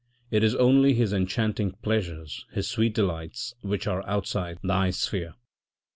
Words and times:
It 0.31 0.43
is 0.43 0.55
only 0.55 0.95
his 0.95 1.13
en 1.13 1.27
chanting 1.27 1.73
pleasures, 1.83 2.47
his 2.51 2.67
sweet 2.67 2.95
delights, 2.95 3.53
which 3.61 3.85
are 3.85 4.03
outside 4.07 4.57
thy 4.63 4.89
sphere. 4.89 5.35